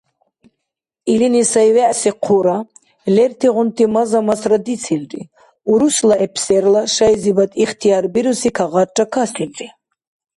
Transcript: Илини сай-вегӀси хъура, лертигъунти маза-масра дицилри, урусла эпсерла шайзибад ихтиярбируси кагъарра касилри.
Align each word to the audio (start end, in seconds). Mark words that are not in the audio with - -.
Илини 1.13 1.43
сай-вегӀси 1.51 2.11
хъура, 2.23 2.57
лертигъунти 3.15 3.85
маза-масра 3.93 4.57
дицилри, 4.65 5.21
урусла 5.71 6.15
эпсерла 6.25 6.81
шайзибад 6.95 7.51
ихтиярбируси 7.63 8.49
кагъарра 8.57 9.05
касилри. 9.13 9.67